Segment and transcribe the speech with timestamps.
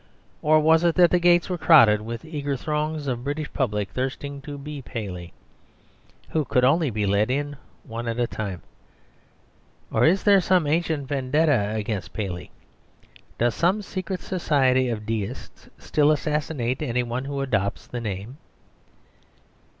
[0.41, 3.91] Or was it that the gates were crowded with eager throngs of the British public
[3.91, 5.31] thirsting to be Paley,
[6.31, 8.63] who could only be let in one at a time?
[9.91, 12.49] Or is there some ancient vendetta against Paley?
[13.37, 18.37] Does some secret society of Deists still assassinate any one who adopts the name?